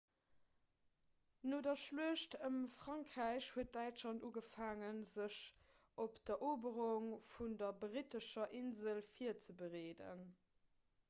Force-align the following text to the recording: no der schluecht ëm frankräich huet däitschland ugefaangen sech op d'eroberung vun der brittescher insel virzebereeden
no 1.49 1.57
der 1.65 1.75
schluecht 1.81 2.37
ëm 2.47 2.55
frankräich 2.77 3.49
huet 3.57 3.69
däitschland 3.75 4.25
ugefaangen 4.31 5.03
sech 5.11 5.37
op 6.07 6.19
d'eroberung 6.31 7.13
vun 7.29 7.55
der 7.61 7.77
brittescher 7.85 8.59
insel 8.63 9.05
virzebereeden 9.19 10.29